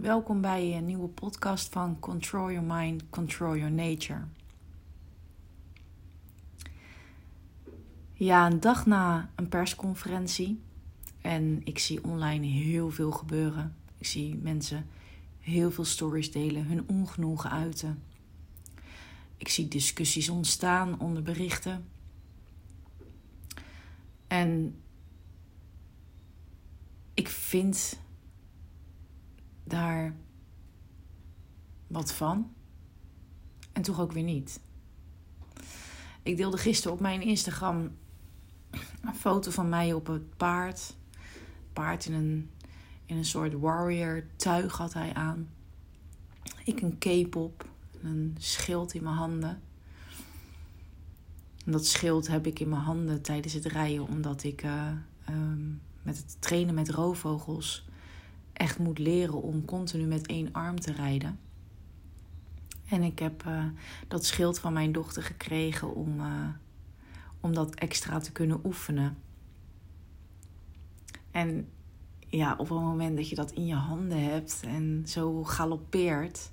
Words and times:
Welkom 0.00 0.40
bij 0.40 0.76
een 0.76 0.84
nieuwe 0.84 1.08
podcast 1.08 1.72
van 1.72 1.98
Control 1.98 2.50
Your 2.50 2.66
Mind, 2.66 3.02
Control 3.10 3.56
Your 3.56 3.72
Nature. 3.72 4.20
Ja, 8.12 8.46
een 8.46 8.60
dag 8.60 8.86
na 8.86 9.30
een 9.34 9.48
persconferentie 9.48 10.60
en 11.20 11.60
ik 11.64 11.78
zie 11.78 12.04
online 12.04 12.46
heel 12.46 12.90
veel 12.90 13.10
gebeuren. 13.10 13.76
Ik 13.98 14.06
zie 14.06 14.36
mensen 14.36 14.86
heel 15.40 15.70
veel 15.70 15.84
stories 15.84 16.32
delen, 16.32 16.66
hun 16.66 16.88
ongenoegen 16.88 17.50
uiten. 17.50 18.02
Ik 19.36 19.48
zie 19.48 19.68
discussies 19.68 20.28
ontstaan 20.28 21.00
onder 21.00 21.22
berichten. 21.22 21.84
En 24.26 24.80
ik 27.14 27.28
vind 27.28 27.98
daar 29.70 30.14
wat 31.86 32.12
van. 32.12 32.52
En 33.72 33.82
toch 33.82 34.00
ook 34.00 34.12
weer 34.12 34.22
niet. 34.22 34.60
Ik 36.22 36.36
deelde 36.36 36.58
gisteren 36.58 36.92
op 36.92 37.00
mijn 37.00 37.22
Instagram 37.22 37.90
een 39.02 39.14
foto 39.14 39.50
van 39.50 39.68
mij 39.68 39.92
op 39.92 40.06
het 40.06 40.36
paard. 40.36 40.96
Paard 41.72 42.06
in 42.06 42.12
een, 42.12 42.50
in 43.06 43.16
een 43.16 43.24
soort 43.24 43.52
warrior 43.52 44.24
tuig 44.36 44.76
had 44.76 44.92
hij 44.92 45.14
aan. 45.14 45.48
Ik 46.64 46.80
een 46.80 46.98
cape 46.98 47.38
op, 47.38 47.68
een 48.02 48.36
schild 48.38 48.94
in 48.94 49.02
mijn 49.02 49.16
handen. 49.16 49.60
En 51.64 51.72
dat 51.72 51.86
schild 51.86 52.28
heb 52.28 52.46
ik 52.46 52.58
in 52.60 52.68
mijn 52.68 52.82
handen 52.82 53.22
tijdens 53.22 53.52
het 53.52 53.64
rijden, 53.64 54.08
omdat 54.08 54.42
ik 54.42 54.64
uh, 54.64 54.88
um, 55.28 55.80
met 56.02 56.16
het 56.16 56.36
trainen 56.38 56.74
met 56.74 56.90
roofvogels 56.90 57.88
echt 58.60 58.78
moet 58.78 58.98
leren 58.98 59.42
om 59.42 59.64
continu 59.64 60.04
met 60.04 60.26
één 60.26 60.52
arm 60.52 60.80
te 60.80 60.92
rijden. 60.92 61.38
En 62.88 63.02
ik 63.02 63.18
heb 63.18 63.44
uh, 63.46 63.64
dat 64.08 64.24
schild 64.24 64.58
van 64.58 64.72
mijn 64.72 64.92
dochter 64.92 65.22
gekregen 65.22 65.94
om, 65.94 66.20
uh, 66.20 66.48
om 67.40 67.54
dat 67.54 67.74
extra 67.74 68.18
te 68.18 68.32
kunnen 68.32 68.60
oefenen. 68.64 69.16
En 71.30 71.68
ja, 72.28 72.52
op 72.52 72.68
het 72.68 72.78
moment 72.78 73.16
dat 73.16 73.28
je 73.28 73.34
dat 73.34 73.52
in 73.52 73.66
je 73.66 73.74
handen 73.74 74.24
hebt 74.24 74.60
en 74.66 75.02
zo 75.06 75.44
galoppeert, 75.44 76.50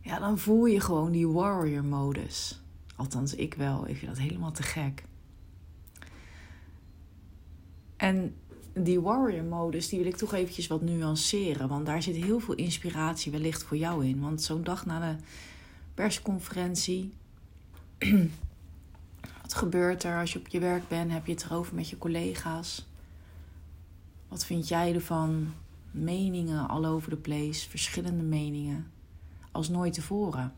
ja, 0.00 0.18
dan 0.18 0.38
voel 0.38 0.66
je 0.66 0.80
gewoon 0.80 1.12
die 1.12 1.28
warrior 1.28 1.84
modus. 1.84 2.62
Althans, 2.96 3.34
ik 3.34 3.54
wel. 3.54 3.88
Ik 3.88 3.96
vind 3.96 4.10
dat 4.10 4.20
helemaal 4.20 4.52
te 4.52 4.62
gek. 4.62 5.04
En 7.96 8.34
die 8.74 9.00
warrior 9.00 9.44
modus, 9.44 9.88
die 9.88 9.98
wil 9.98 10.08
ik 10.08 10.16
toch 10.16 10.32
eventjes 10.32 10.66
wat 10.66 10.82
nuanceren. 10.82 11.68
Want 11.68 11.86
daar 11.86 12.02
zit 12.02 12.16
heel 12.16 12.40
veel 12.40 12.54
inspiratie 12.54 13.32
wellicht 13.32 13.62
voor 13.62 13.76
jou 13.76 14.06
in. 14.06 14.20
Want 14.20 14.42
zo'n 14.42 14.62
dag 14.62 14.86
na 14.86 15.00
de 15.00 15.22
persconferentie. 15.94 17.12
wat 19.42 19.54
gebeurt 19.54 20.02
er 20.02 20.18
als 20.18 20.32
je 20.32 20.38
op 20.38 20.48
je 20.48 20.58
werk 20.58 20.88
bent? 20.88 21.12
Heb 21.12 21.26
je 21.26 21.32
het 21.32 21.44
erover 21.44 21.74
met 21.74 21.88
je 21.88 21.98
collega's? 21.98 22.86
Wat 24.28 24.44
vind 24.44 24.68
jij 24.68 24.94
ervan? 24.94 25.54
Meningen 25.90 26.68
all 26.68 26.84
over 26.86 27.10
the 27.10 27.16
place, 27.16 27.68
verschillende 27.68 28.22
meningen, 28.22 28.90
als 29.50 29.68
nooit 29.68 29.92
tevoren. 29.92 30.52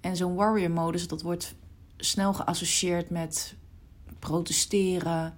En 0.00 0.16
zo'n 0.16 0.34
warrior 0.34 0.70
modus, 0.70 1.08
dat 1.08 1.22
wordt 1.22 1.54
snel 1.96 2.34
geassocieerd 2.34 3.10
met 3.10 3.54
protesteren, 4.18 5.34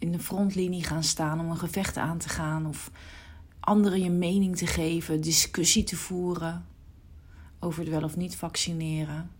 in 0.00 0.12
de 0.12 0.18
frontlinie 0.18 0.84
gaan 0.84 1.04
staan 1.04 1.40
om 1.40 1.50
een 1.50 1.56
gevecht 1.56 1.96
aan 1.96 2.18
te 2.18 2.28
gaan 2.28 2.66
of 2.66 2.90
anderen 3.60 4.02
je 4.02 4.10
mening 4.10 4.56
te 4.56 4.66
geven, 4.66 5.20
discussie 5.20 5.84
te 5.84 5.96
voeren 5.96 6.66
over 7.58 7.80
het 7.80 7.90
wel 7.90 8.02
of 8.02 8.16
niet 8.16 8.36
vaccineren. 8.36 9.30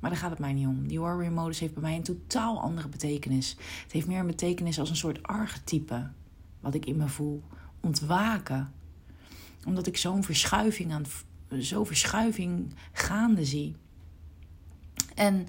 Maar 0.00 0.10
daar 0.10 0.18
gaat 0.18 0.30
het 0.30 0.38
mij 0.38 0.52
niet 0.52 0.66
om. 0.66 0.88
Die 0.88 1.00
warrior 1.00 1.32
modus 1.32 1.58
heeft 1.58 1.74
bij 1.74 1.82
mij 1.82 1.96
een 1.96 2.02
totaal 2.02 2.60
andere 2.60 2.88
betekenis. 2.88 3.56
Het 3.82 3.92
heeft 3.92 4.06
meer 4.06 4.20
een 4.20 4.26
betekenis 4.26 4.78
als 4.78 4.90
een 4.90 4.96
soort 4.96 5.22
archetype 5.22 6.10
wat 6.60 6.74
ik 6.74 6.86
in 6.86 6.96
me 6.96 7.08
voel. 7.08 7.42
Ontwaken. 7.80 8.72
Omdat 9.66 9.86
ik 9.86 9.96
zo'n 9.96 10.24
verschuiving 10.24 10.92
aan 10.92 11.04
zo'n 11.48 11.86
verschuiving 11.86 12.74
gaande 12.92 13.44
zie. 13.44 13.76
En 15.14 15.46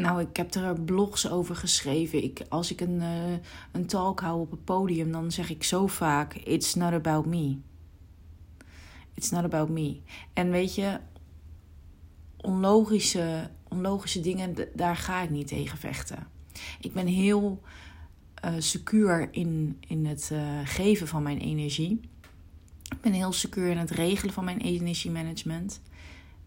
nou, 0.00 0.20
ik 0.20 0.36
heb 0.36 0.54
er 0.54 0.80
blogs 0.80 1.30
over 1.30 1.56
geschreven. 1.56 2.22
Ik, 2.22 2.42
als 2.48 2.72
ik 2.72 2.80
een, 2.80 3.00
uh, 3.00 3.32
een 3.72 3.86
talk 3.86 4.20
hou 4.20 4.40
op 4.40 4.50
het 4.50 4.64
podium, 4.64 5.12
dan 5.12 5.32
zeg 5.32 5.50
ik 5.50 5.64
zo 5.64 5.86
vaak: 5.86 6.34
It's 6.34 6.74
not 6.74 6.92
about 6.92 7.26
me. 7.26 7.56
It's 9.14 9.30
not 9.30 9.44
about 9.44 9.68
me. 9.68 10.00
En 10.32 10.50
weet 10.50 10.74
je, 10.74 10.98
onlogische, 12.36 13.50
onlogische 13.68 14.20
dingen, 14.20 14.54
daar 14.74 14.96
ga 14.96 15.22
ik 15.22 15.30
niet 15.30 15.46
tegen 15.46 15.78
vechten. 15.78 16.26
Ik 16.80 16.92
ben 16.92 17.06
heel 17.06 17.62
uh, 18.44 18.54
secuur 18.58 19.28
in, 19.30 19.76
in 19.86 20.06
het 20.06 20.30
uh, 20.32 20.60
geven 20.64 21.08
van 21.08 21.22
mijn 21.22 21.38
energie. 21.38 22.00
Ik 22.90 23.00
ben 23.00 23.12
heel 23.12 23.32
secuur 23.32 23.70
in 23.70 23.78
het 23.78 23.90
regelen 23.90 24.34
van 24.34 24.44
mijn 24.44 24.60
energiemanagement. 24.60 25.80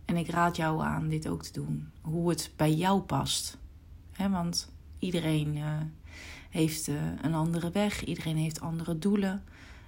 En 0.05 0.17
ik 0.17 0.29
raad 0.29 0.55
jou 0.55 0.81
aan 0.81 1.07
dit 1.07 1.27
ook 1.27 1.43
te 1.43 1.51
doen. 1.51 1.89
Hoe 2.01 2.29
het 2.29 2.51
bij 2.55 2.73
jou 2.73 3.01
past. 3.01 3.57
He, 4.11 4.29
want 4.29 4.71
iedereen 4.99 5.55
uh, 5.55 5.81
heeft 6.49 6.87
uh, 6.87 6.95
een 7.21 7.33
andere 7.33 7.71
weg. 7.71 8.03
Iedereen 8.03 8.37
heeft 8.37 8.61
andere 8.61 8.99
doelen. 8.99 9.43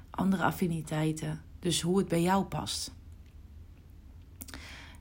Andere 0.10 0.44
affiniteiten. 0.44 1.42
Dus 1.60 1.82
hoe 1.82 1.98
het 1.98 2.08
bij 2.08 2.22
jou 2.22 2.44
past. 2.44 2.94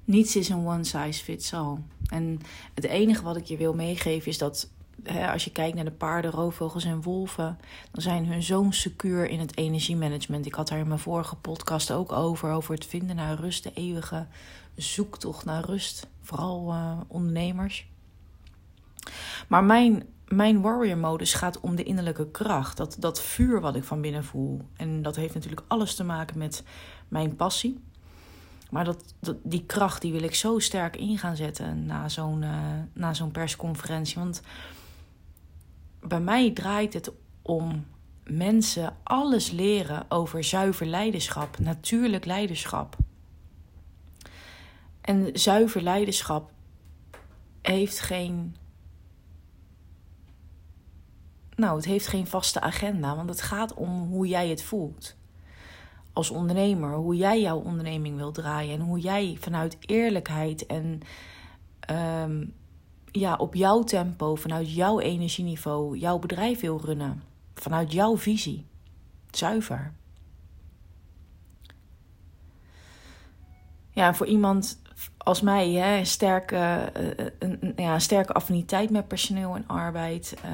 Niets 0.05 0.37
is 0.37 0.49
een 0.49 0.67
one 0.67 0.85
size 0.85 1.25
fits 1.25 1.53
all. 1.55 1.79
En 2.07 2.41
het 2.75 2.85
enige 2.85 3.23
wat 3.23 3.37
ik 3.37 3.45
je 3.45 3.57
wil 3.57 3.75
meegeven 3.75 4.29
is 4.29 4.39
dat 4.39 4.71
als 5.33 5.45
je 5.45 5.53
kijkt 5.53 5.75
naar 5.75 5.85
de 5.85 5.91
paarden, 5.91 6.31
roofvogels 6.31 6.85
en 6.85 7.03
wolven, 7.03 7.59
dan 7.91 8.03
zijn 8.03 8.27
hun 8.27 8.43
zo 8.43 8.67
secuur 8.71 9.29
in 9.29 9.41
het 9.41 9.57
energiemanagement. 9.57 10.47
Ik 10.47 10.55
had 10.55 10.69
daar 10.69 10.79
in 10.79 10.89
mijn 10.89 10.99
vorige 11.01 11.37
podcast 11.37 11.91
ook 11.93 12.13
over, 12.13 12.51
over 12.51 12.75
het 12.75 12.87
vinden 12.87 13.17
naar 13.17 13.39
rust, 13.39 13.63
de 13.63 13.73
eeuwige 13.75 14.27
zoektocht 14.77 15.45
naar 15.45 15.65
rust, 15.65 16.07
vooral 16.23 16.73
uh, 16.73 17.01
ondernemers. 17.07 17.87
Maar 19.49 19.65
mijn, 19.65 20.03
mijn 20.29 20.61
warrior 20.61 20.99
modus 20.99 21.35
gaat 21.35 21.61
om 21.61 21.77
de 21.77 21.83
innerlijke 21.83 22.31
kracht, 22.31 22.77
dat, 22.77 22.97
dat 22.99 23.21
vuur 23.21 23.61
wat 23.61 23.77
ik 23.77 23.85
van 23.85 24.01
binnen 24.01 24.25
voel. 24.25 24.61
En 24.77 25.03
dat 25.03 25.17
heeft 25.17 25.35
natuurlijk 25.35 25.63
alles 25.69 25.95
te 25.95 26.05
maken 26.05 26.39
met 26.39 26.63
mijn 27.09 27.37
passie. 27.37 27.83
Maar 28.71 28.85
dat, 28.85 29.15
die 29.43 29.65
kracht 29.67 30.03
die 30.03 30.13
wil 30.13 30.23
ik 30.23 30.35
zo 30.35 30.59
sterk 30.59 30.97
in 30.97 31.19
gaan 31.19 31.37
zetten 31.37 31.87
na 31.87 32.09
zo'n 32.09 32.43
uh, 32.43 32.57
na 32.93 33.15
zo'n 33.15 33.31
persconferentie. 33.31 34.19
Want 34.19 34.43
bij 36.07 36.21
mij 36.21 36.51
draait 36.51 36.95
het 36.95 37.13
om 37.43 37.87
mensen 38.25 38.97
alles 39.03 39.51
leren 39.51 40.11
over 40.11 40.45
zuiver 40.45 40.87
leiderschap, 40.87 41.59
natuurlijk 41.59 42.25
leiderschap. 42.25 42.97
En 45.01 45.31
zuiver 45.33 45.83
leiderschap 45.83 46.51
heeft 47.63 48.01
geen. 48.01 48.57
Nou, 51.57 51.77
het 51.77 51.85
heeft 51.85 52.07
geen 52.07 52.27
vaste 52.27 52.61
agenda, 52.61 53.17
want 53.17 53.29
het 53.29 53.43
gaat 53.43 53.75
om 53.75 54.09
hoe 54.09 54.27
jij 54.27 54.49
het 54.49 54.63
voelt. 54.63 55.17
Als 56.13 56.31
ondernemer, 56.31 56.95
hoe 56.95 57.17
jij 57.17 57.41
jouw 57.41 57.59
onderneming 57.59 58.17
wil 58.17 58.33
draaien 58.33 58.75
en 58.75 58.81
hoe 58.81 59.01
jij 59.01 59.37
vanuit 59.41 59.77
eerlijkheid 59.81 60.67
en 60.67 61.01
um, 61.91 62.55
ja, 63.19 63.37
op 63.37 63.55
jouw 63.55 63.83
tempo, 63.83 64.35
vanuit 64.35 64.75
jouw 64.75 65.01
energieniveau, 65.01 65.99
jouw 65.99 66.19
bedrijf 66.19 66.61
wil 66.61 66.81
runnen. 66.85 67.23
Vanuit 67.55 67.93
jouw 67.93 68.19
visie. 68.19 68.67
Zuiver. 69.31 69.93
Ja, 73.91 74.15
voor 74.15 74.27
iemand 74.27 74.81
als 75.17 75.41
mij, 75.41 75.71
hè, 75.71 75.99
een, 75.99 76.07
sterke, 76.07 76.57
eh, 76.57 77.27
een, 77.39 77.73
ja, 77.77 77.95
een 77.95 78.01
sterke 78.01 78.33
affiniteit 78.33 78.91
met 78.91 79.09
personeel 79.09 79.55
en 79.55 79.67
arbeid, 79.67 80.37
uh, 80.45 80.51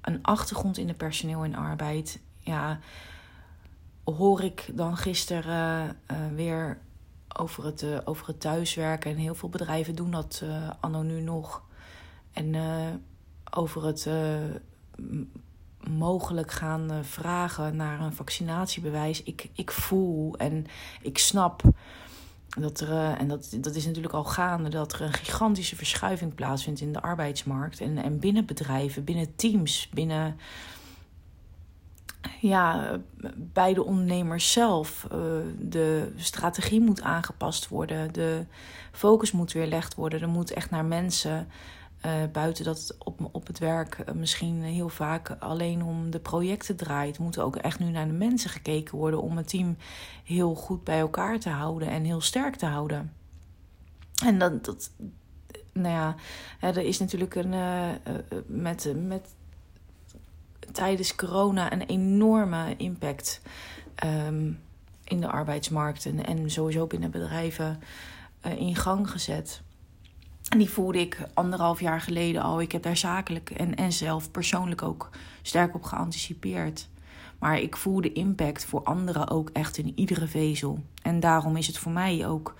een 0.00 0.22
achtergrond 0.22 0.78
in 0.78 0.86
de 0.86 0.94
personeel 0.94 1.44
en 1.44 1.54
arbeid, 1.54 2.20
ja, 2.38 2.78
hoor 4.04 4.42
ik 4.42 4.70
dan 4.72 4.96
gisteren 4.96 5.96
weer 6.34 6.78
over 7.36 7.64
het, 7.64 7.86
over 8.04 8.26
het 8.26 8.40
thuiswerken. 8.40 9.10
En 9.10 9.16
heel 9.16 9.34
veel 9.34 9.48
bedrijven 9.48 9.94
doen 9.94 10.10
dat 10.10 10.42
anno 10.80 11.02
nu 11.02 11.20
nog. 11.20 11.63
En 12.34 12.54
over 13.50 13.84
het 13.84 14.08
mogelijk 15.90 16.52
gaan 16.52 16.90
vragen 17.02 17.76
naar 17.76 18.00
een 18.00 18.14
vaccinatiebewijs. 18.14 19.22
Ik, 19.22 19.50
ik 19.52 19.70
voel 19.70 20.36
en 20.36 20.66
ik 21.02 21.18
snap 21.18 21.62
dat 22.58 22.80
er, 22.80 22.90
eh, 22.90 23.20
en 23.20 23.28
dat, 23.28 23.56
dat 23.60 23.74
is 23.74 23.86
natuurlijk 23.86 24.14
al 24.14 24.24
gaande, 24.24 24.68
dat 24.68 24.92
er 24.92 25.00
een 25.00 25.12
gigantische 25.12 25.76
verschuiving 25.76 26.34
plaatsvindt 26.34 26.80
in 26.80 26.92
de 26.92 27.02
arbeidsmarkt. 27.02 27.80
En, 27.80 27.98
en 27.98 28.18
binnen 28.18 28.46
bedrijven, 28.46 29.04
binnen 29.04 29.36
teams, 29.36 29.88
binnen, 29.92 30.36
ja, 32.40 32.96
bij 33.36 33.74
de 33.74 33.84
ondernemers 33.84 34.52
zelf. 34.52 35.06
De 35.58 36.12
strategie 36.16 36.80
moet 36.80 37.02
aangepast 37.02 37.68
worden. 37.68 38.12
De 38.12 38.44
focus 38.92 39.32
moet 39.32 39.52
weerlegd 39.52 39.94
worden. 39.94 40.20
Er 40.20 40.28
moet 40.28 40.50
echt 40.50 40.70
naar 40.70 40.84
mensen. 40.84 41.48
Uh, 42.06 42.12
buiten 42.32 42.64
dat 42.64 42.78
het 42.78 42.96
op, 42.98 43.28
op 43.32 43.46
het 43.46 43.58
werk 43.58 43.98
uh, 43.98 44.14
misschien 44.14 44.62
heel 44.62 44.88
vaak 44.88 45.36
alleen 45.38 45.82
om 45.82 46.10
de 46.10 46.18
projecten 46.18 46.76
draait, 46.76 47.18
moet 47.18 47.38
ook 47.38 47.56
echt 47.56 47.78
nu 47.78 47.90
naar 47.90 48.06
de 48.06 48.12
mensen 48.12 48.50
gekeken 48.50 48.98
worden 48.98 49.22
om 49.22 49.36
het 49.36 49.48
team 49.48 49.76
heel 50.24 50.54
goed 50.54 50.84
bij 50.84 50.98
elkaar 50.98 51.38
te 51.38 51.48
houden 51.48 51.88
en 51.88 52.04
heel 52.04 52.20
sterk 52.20 52.56
te 52.56 52.66
houden. 52.66 53.12
En 54.24 54.38
dat, 54.38 54.64
dat 54.64 54.90
nou 55.72 55.94
ja, 55.94 56.16
er 56.60 56.78
is 56.78 56.98
natuurlijk 56.98 57.34
een, 57.34 57.54
met, 58.46 58.94
met 58.96 59.34
tijdens 60.72 61.14
corona 61.14 61.72
een 61.72 61.82
enorme 61.82 62.76
impact 62.76 63.42
um, 64.04 64.60
in 65.04 65.20
de 65.20 65.28
arbeidsmarkt 65.28 66.06
en, 66.06 66.50
sowieso 66.50 66.86
binnen 66.86 67.10
bedrijven 67.10 67.80
in 68.40 68.76
gang 68.76 69.10
gezet. 69.10 69.62
Die 70.58 70.70
voelde 70.70 71.00
ik 71.00 71.28
anderhalf 71.34 71.80
jaar 71.80 72.00
geleden 72.00 72.42
al. 72.42 72.60
Ik 72.60 72.72
heb 72.72 72.82
daar 72.82 72.96
zakelijk 72.96 73.50
en, 73.50 73.74
en 73.74 73.92
zelf 73.92 74.30
persoonlijk 74.30 74.82
ook 74.82 75.10
sterk 75.42 75.74
op 75.74 75.82
geanticipeerd. 75.82 76.88
Maar 77.38 77.60
ik 77.60 77.76
voel 77.76 78.00
de 78.00 78.12
impact 78.12 78.64
voor 78.64 78.82
anderen 78.82 79.30
ook 79.30 79.50
echt 79.52 79.76
in 79.76 79.92
iedere 79.94 80.26
vezel. 80.26 80.82
En 81.02 81.20
daarom 81.20 81.56
is 81.56 81.66
het 81.66 81.78
voor 81.78 81.92
mij 81.92 82.26
ook 82.26 82.54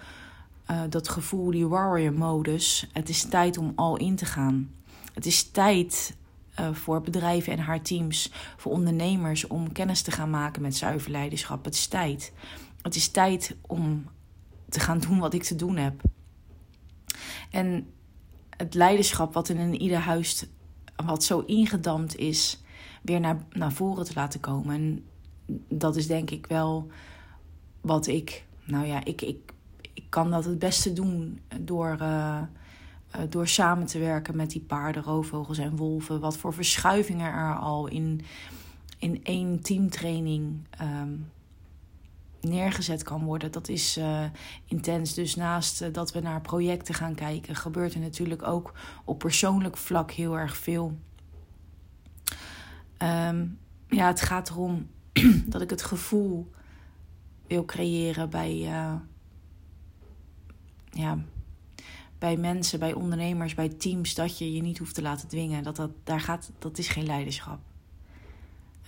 uh, 0.70 0.80
dat 0.88 1.08
gevoel, 1.08 1.50
die 1.50 1.66
warrior-modus. 1.66 2.88
Het 2.92 3.08
is 3.08 3.22
tijd 3.22 3.58
om 3.58 3.72
al 3.76 3.96
in 3.96 4.16
te 4.16 4.24
gaan. 4.24 4.70
Het 5.12 5.26
is 5.26 5.50
tijd 5.50 6.16
uh, 6.60 6.72
voor 6.72 7.00
bedrijven 7.00 7.52
en 7.52 7.58
haar 7.58 7.82
teams, 7.82 8.32
voor 8.56 8.72
ondernemers 8.72 9.46
om 9.46 9.72
kennis 9.72 10.02
te 10.02 10.10
gaan 10.10 10.30
maken 10.30 10.62
met 10.62 10.76
zuiver 10.76 11.10
leiderschap. 11.10 11.64
Het 11.64 11.74
is 11.74 11.86
tijd. 11.86 12.32
Het 12.82 12.94
is 12.94 13.08
tijd 13.08 13.56
om 13.66 14.06
te 14.68 14.80
gaan 14.80 14.98
doen 14.98 15.18
wat 15.18 15.34
ik 15.34 15.42
te 15.42 15.56
doen 15.56 15.76
heb. 15.76 16.02
En 17.54 17.86
het 18.56 18.74
leiderschap 18.74 19.34
wat 19.34 19.48
in 19.48 19.80
ieder 19.80 19.98
huis, 19.98 20.46
wat 21.06 21.24
zo 21.24 21.40
ingedampt 21.40 22.16
is, 22.16 22.62
weer 23.02 23.20
naar, 23.20 23.44
naar 23.52 23.72
voren 23.72 24.04
te 24.04 24.12
laten 24.14 24.40
komen. 24.40 24.74
En 24.74 25.04
dat 25.68 25.96
is 25.96 26.06
denk 26.06 26.30
ik 26.30 26.46
wel 26.46 26.88
wat 27.80 28.06
ik, 28.06 28.44
nou 28.64 28.86
ja, 28.86 29.04
ik, 29.04 29.22
ik, 29.22 29.52
ik 29.94 30.04
kan 30.08 30.30
dat 30.30 30.44
het 30.44 30.58
beste 30.58 30.92
doen 30.92 31.40
door. 31.60 31.96
Uh, 32.00 32.42
uh, 33.16 33.22
door 33.28 33.48
samen 33.48 33.86
te 33.86 33.98
werken 33.98 34.36
met 34.36 34.50
die 34.50 34.60
paarden, 34.60 35.02
roofvogels 35.02 35.58
en 35.58 35.76
wolven. 35.76 36.20
Wat 36.20 36.36
voor 36.36 36.52
verschuivingen 36.52 37.32
er 37.32 37.56
al 37.56 37.86
in, 37.86 38.20
in 38.98 39.24
één 39.24 39.60
teamtraining 39.60 40.66
um, 40.80 41.30
neergezet 42.44 43.02
kan 43.02 43.24
worden. 43.24 43.52
Dat 43.52 43.68
is 43.68 43.98
uh, 43.98 44.24
intens. 44.64 45.14
Dus 45.14 45.34
naast 45.34 45.82
uh, 45.82 45.92
dat 45.92 46.12
we 46.12 46.20
naar 46.20 46.40
projecten 46.40 46.94
gaan 46.94 47.14
kijken, 47.14 47.56
gebeurt 47.56 47.94
er 47.94 48.00
natuurlijk 48.00 48.46
ook 48.46 48.72
op 49.04 49.18
persoonlijk 49.18 49.76
vlak 49.76 50.10
heel 50.10 50.38
erg 50.38 50.56
veel. 50.56 50.98
Um, 52.98 53.58
ja, 53.88 54.06
het 54.06 54.20
gaat 54.20 54.50
erom 54.50 54.88
dat 55.46 55.60
ik 55.62 55.70
het 55.70 55.82
gevoel 55.82 56.50
wil 57.46 57.64
creëren 57.64 58.30
bij. 58.30 58.56
ja, 60.90 61.18
bij 62.18 62.36
mensen, 62.36 62.78
bij 62.78 62.92
ondernemers, 62.92 63.54
bij 63.54 63.68
teams, 63.68 64.14
dat 64.14 64.38
je 64.38 64.52
je 64.52 64.62
niet 64.62 64.78
hoeft 64.78 64.94
te 64.94 65.02
laten 65.02 65.28
dwingen. 65.28 65.62
Dat, 65.62 65.76
dat, 65.76 65.90
daar 66.04 66.20
gaat, 66.20 66.50
dat 66.58 66.78
is 66.78 66.88
geen 66.88 67.06
leiderschap. 67.06 67.58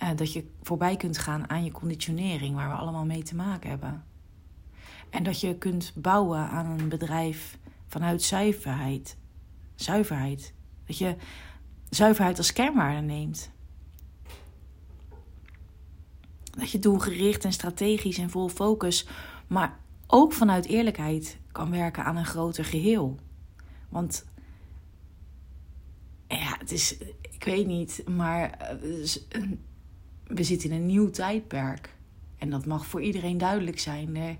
Uh, 0.03 0.09
dat 0.15 0.33
je 0.33 0.47
voorbij 0.61 0.97
kunt 0.97 1.17
gaan 1.17 1.49
aan 1.49 1.63
je 1.63 1.71
conditionering, 1.71 2.55
waar 2.55 2.69
we 2.69 2.75
allemaal 2.75 3.05
mee 3.05 3.23
te 3.23 3.35
maken 3.35 3.69
hebben. 3.69 4.03
En 5.09 5.23
dat 5.23 5.39
je 5.39 5.57
kunt 5.57 5.91
bouwen 5.95 6.49
aan 6.49 6.79
een 6.79 6.89
bedrijf 6.89 7.57
vanuit 7.87 8.21
zuiverheid. 8.21 9.17
Zuiverheid. 9.75 10.53
Dat 10.85 10.97
je 10.97 11.15
zuiverheid 11.89 12.37
als 12.37 12.53
kernwaarde 12.53 13.01
neemt. 13.01 13.51
Dat 16.43 16.71
je 16.71 16.79
doelgericht 16.79 17.45
en 17.45 17.53
strategisch 17.53 18.17
en 18.17 18.29
vol 18.29 18.49
focus, 18.49 19.07
maar 19.47 19.79
ook 20.07 20.33
vanuit 20.33 20.65
eerlijkheid 20.65 21.37
kan 21.51 21.71
werken 21.71 22.05
aan 22.05 22.17
een 22.17 22.25
groter 22.25 22.65
geheel. 22.65 23.19
Want 23.89 24.25
ja, 26.27 26.55
het 26.59 26.71
is, 26.71 26.97
ik 27.21 27.43
weet 27.43 27.67
niet, 27.67 28.03
maar 28.07 28.49
eh, 28.49 29.41
we 30.27 30.43
zitten 30.43 30.69
in 30.69 30.75
een 30.75 30.85
nieuw 30.85 31.09
tijdperk. 31.09 31.95
En 32.37 32.49
dat 32.49 32.65
mag 32.65 32.85
voor 32.85 33.01
iedereen 33.01 33.37
duidelijk 33.37 33.79
zijn. 33.79 34.15
Er, 34.15 34.37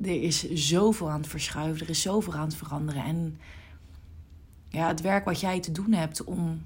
er 0.00 0.22
is 0.22 0.52
zoveel 0.52 1.10
aan 1.10 1.20
het 1.20 1.30
verschuiven, 1.30 1.84
er 1.84 1.90
is 1.90 2.02
zoveel 2.02 2.34
aan 2.34 2.46
het 2.46 2.54
veranderen. 2.54 3.04
En 3.04 3.38
ja, 4.68 4.88
het 4.88 5.00
werk 5.00 5.24
wat 5.24 5.40
jij 5.40 5.60
te 5.60 5.72
doen 5.72 5.92
hebt 5.92 6.24
om, 6.24 6.62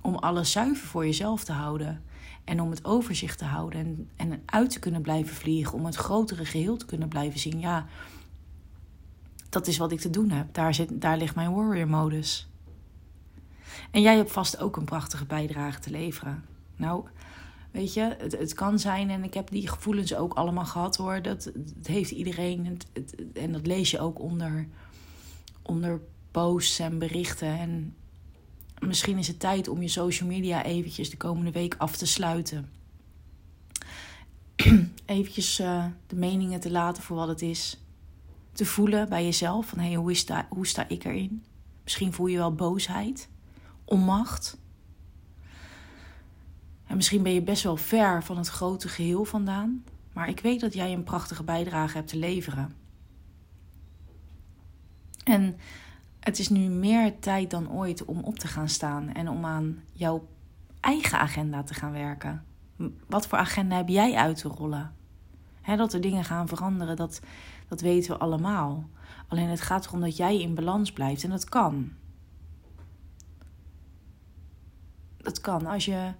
om 0.00 0.14
alles 0.14 0.52
zuiver 0.52 0.86
voor 0.86 1.04
jezelf 1.04 1.44
te 1.44 1.52
houden. 1.52 2.02
En 2.44 2.60
om 2.60 2.70
het 2.70 2.84
overzicht 2.84 3.38
te 3.38 3.44
houden 3.44 3.80
en, 3.80 4.08
en 4.30 4.42
uit 4.46 4.70
te 4.70 4.78
kunnen 4.78 5.02
blijven 5.02 5.36
vliegen. 5.36 5.74
Om 5.74 5.84
het 5.84 5.94
grotere 5.94 6.44
geheel 6.44 6.76
te 6.76 6.86
kunnen 6.86 7.08
blijven 7.08 7.40
zien. 7.40 7.60
Ja, 7.60 7.86
dat 9.48 9.66
is 9.66 9.76
wat 9.76 9.92
ik 9.92 10.00
te 10.00 10.10
doen 10.10 10.30
heb. 10.30 10.54
Daar, 10.54 10.74
zit, 10.74 11.00
daar 11.00 11.16
ligt 11.16 11.34
mijn 11.34 11.54
warrior-modus. 11.54 12.48
En 13.90 14.02
jij 14.02 14.16
hebt 14.16 14.32
vast 14.32 14.58
ook 14.58 14.76
een 14.76 14.84
prachtige 14.84 15.24
bijdrage 15.24 15.80
te 15.80 15.90
leveren. 15.90 16.53
Nou, 16.76 17.04
weet 17.70 17.94
je, 17.94 18.16
het, 18.18 18.38
het 18.38 18.54
kan 18.54 18.78
zijn, 18.78 19.10
en 19.10 19.24
ik 19.24 19.34
heb 19.34 19.50
die 19.50 19.68
gevoelens 19.68 20.14
ook 20.14 20.34
allemaal 20.34 20.64
gehad 20.64 20.96
hoor. 20.96 21.22
Dat, 21.22 21.52
heeft 21.82 22.10
iedereen, 22.10 22.66
het, 22.92 23.14
en 23.32 23.52
dat 23.52 23.66
lees 23.66 23.90
je 23.90 24.00
ook 24.00 24.20
onder, 24.20 24.68
onder 25.62 26.00
posts 26.30 26.78
en 26.78 26.98
berichten. 26.98 27.58
En 27.58 27.94
misschien 28.78 29.18
is 29.18 29.28
het 29.28 29.40
tijd 29.40 29.68
om 29.68 29.82
je 29.82 29.88
social 29.88 30.28
media 30.28 30.64
eventjes 30.64 31.10
de 31.10 31.16
komende 31.16 31.50
week 31.50 31.74
af 31.78 31.96
te 31.96 32.06
sluiten. 32.06 32.70
eventjes 35.06 35.60
uh, 35.60 35.86
de 36.06 36.16
meningen 36.16 36.60
te 36.60 36.70
laten 36.70 37.02
voor 37.02 37.16
wat 37.16 37.28
het 37.28 37.42
is 37.42 37.78
te 38.52 38.64
voelen 38.64 39.08
bij 39.08 39.24
jezelf. 39.24 39.66
Van 39.66 39.78
hé, 39.78 39.86
hey, 39.86 39.94
hoe, 39.94 40.16
hoe 40.48 40.66
sta 40.66 40.88
ik 40.88 41.04
erin? 41.04 41.44
Misschien 41.82 42.12
voel 42.12 42.26
je 42.26 42.36
wel 42.36 42.54
boosheid, 42.54 43.28
onmacht. 43.84 44.58
En 46.94 47.00
misschien 47.00 47.22
ben 47.22 47.34
je 47.34 47.42
best 47.42 47.62
wel 47.62 47.76
ver 47.76 48.22
van 48.22 48.36
het 48.36 48.48
grote 48.48 48.88
geheel 48.88 49.24
vandaan. 49.24 49.84
Maar 50.12 50.28
ik 50.28 50.40
weet 50.40 50.60
dat 50.60 50.74
jij 50.74 50.92
een 50.92 51.04
prachtige 51.04 51.42
bijdrage 51.44 51.96
hebt 51.96 52.08
te 52.08 52.16
leveren. 52.16 52.72
En 55.24 55.56
het 56.20 56.38
is 56.38 56.48
nu 56.48 56.68
meer 56.68 57.18
tijd 57.18 57.50
dan 57.50 57.70
ooit 57.70 58.04
om 58.04 58.20
op 58.20 58.38
te 58.38 58.46
gaan 58.46 58.68
staan 58.68 59.12
en 59.12 59.28
om 59.28 59.44
aan 59.44 59.82
jouw 59.92 60.28
eigen 60.80 61.18
agenda 61.18 61.62
te 61.62 61.74
gaan 61.74 61.92
werken. 61.92 62.44
Wat 63.08 63.26
voor 63.26 63.38
agenda 63.38 63.76
heb 63.76 63.88
jij 63.88 64.14
uit 64.14 64.36
te 64.36 64.48
rollen? 64.48 64.94
dat 65.76 65.92
er 65.92 66.00
dingen 66.00 66.24
gaan 66.24 66.48
veranderen, 66.48 66.96
dat, 66.96 67.20
dat 67.68 67.80
weten 67.80 68.12
we 68.12 68.18
allemaal. 68.18 68.88
Alleen 69.28 69.48
het 69.48 69.60
gaat 69.60 69.86
erom 69.86 70.00
dat 70.00 70.16
jij 70.16 70.40
in 70.40 70.54
balans 70.54 70.92
blijft 70.92 71.24
en 71.24 71.30
dat 71.30 71.44
kan. 71.44 71.92
Dat 75.16 75.40
kan 75.40 75.66
als 75.66 75.84
je. 75.84 76.12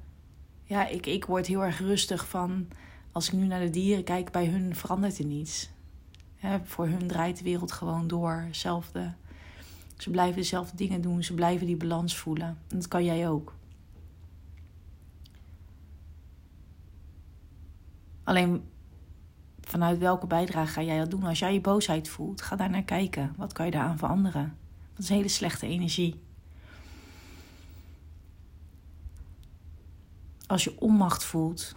Ja, 0.74 0.86
ik, 0.86 1.06
ik 1.06 1.24
word 1.24 1.46
heel 1.46 1.64
erg 1.64 1.78
rustig 1.78 2.28
van. 2.28 2.68
Als 3.12 3.26
ik 3.26 3.32
nu 3.32 3.46
naar 3.46 3.60
de 3.60 3.70
dieren 3.70 4.04
kijk, 4.04 4.32
bij 4.32 4.46
hun 4.46 4.74
verandert 4.74 5.18
er 5.18 5.24
niets. 5.24 5.70
voor 6.62 6.86
hun 6.86 7.06
draait 7.06 7.38
de 7.38 7.44
wereld 7.44 7.72
gewoon 7.72 8.06
door. 8.06 8.32
Hetzelfde. 8.46 9.12
Ze 9.96 10.10
blijven 10.10 10.36
dezelfde 10.36 10.76
dingen 10.76 11.00
doen. 11.00 11.24
Ze 11.24 11.34
blijven 11.34 11.66
die 11.66 11.76
balans 11.76 12.16
voelen. 12.16 12.46
En 12.68 12.76
dat 12.76 12.88
kan 12.88 13.04
jij 13.04 13.28
ook. 13.28 13.54
Alleen 18.24 18.62
vanuit 19.60 19.98
welke 19.98 20.26
bijdrage 20.26 20.72
ga 20.72 20.82
jij 20.82 20.98
dat 20.98 21.10
doen? 21.10 21.24
Als 21.24 21.38
jij 21.38 21.52
je 21.52 21.60
boosheid 21.60 22.08
voelt, 22.08 22.42
ga 22.42 22.56
daar 22.56 22.70
naar 22.70 22.84
kijken. 22.84 23.34
Wat 23.36 23.52
kan 23.52 23.66
je 23.66 23.72
daaraan 23.72 23.98
veranderen? 23.98 24.56
Dat 24.94 25.02
is 25.02 25.08
hele 25.08 25.28
slechte 25.28 25.66
energie. 25.66 26.20
Als 30.46 30.64
je 30.64 30.80
onmacht 30.80 31.24
voelt, 31.24 31.74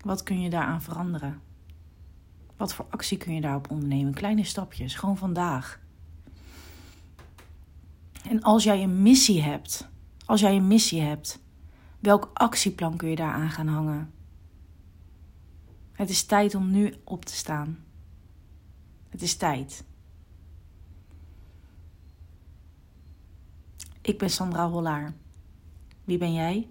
wat 0.00 0.22
kun 0.22 0.40
je 0.40 0.50
daaraan 0.50 0.82
veranderen? 0.82 1.40
Wat 2.56 2.74
voor 2.74 2.86
actie 2.90 3.18
kun 3.18 3.34
je 3.34 3.40
daarop 3.40 3.70
ondernemen? 3.70 4.14
Kleine 4.14 4.44
stapjes, 4.44 4.94
gewoon 4.94 5.16
vandaag. 5.16 5.80
En 8.28 8.42
als 8.42 8.64
jij 8.64 8.82
een 8.82 9.02
missie 9.02 9.42
hebt, 9.42 9.88
als 10.24 10.40
jij 10.40 10.56
een 10.56 10.66
missie 10.66 11.00
hebt, 11.00 11.40
welk 12.00 12.30
actieplan 12.32 12.96
kun 12.96 13.08
je 13.08 13.16
daaraan 13.16 13.50
gaan 13.50 13.68
hangen? 13.68 14.10
Het 15.92 16.10
is 16.10 16.24
tijd 16.24 16.54
om 16.54 16.70
nu 16.70 16.94
op 17.04 17.24
te 17.24 17.34
staan. 17.34 17.84
Het 19.08 19.22
is 19.22 19.36
tijd. 19.36 19.84
Ik 24.00 24.18
ben 24.18 24.30
Sandra 24.30 24.68
Hollaar. 24.68 25.14
Wie 26.04 26.18
ben 26.18 26.32
jij? 26.32 26.68